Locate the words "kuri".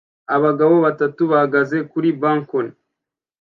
1.91-2.09